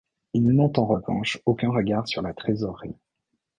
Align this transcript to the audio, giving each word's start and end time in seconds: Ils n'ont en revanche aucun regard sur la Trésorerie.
Ils 0.33 0.49
n'ont 0.49 0.73
en 0.77 0.85
revanche 0.87 1.39
aucun 1.45 1.69
regard 1.69 2.07
sur 2.07 2.23
la 2.23 2.33
Trésorerie. 2.33 2.95